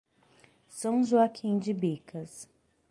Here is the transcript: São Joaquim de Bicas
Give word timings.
São 0.67 1.03
Joaquim 1.03 1.59
de 1.59 1.75
Bicas 1.75 2.49